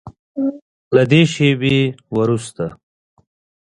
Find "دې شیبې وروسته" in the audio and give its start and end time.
1.11-2.65